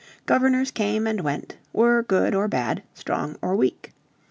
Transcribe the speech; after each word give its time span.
Governors 0.25 0.71
came 0.71 1.05
and 1.05 1.21
went, 1.21 1.57
were 1.73 2.01
good 2.01 2.33
or 2.33 2.47
bad, 2.47 2.81
strong 2.95 3.37
or 3.39 3.55
weak. 3.55 3.93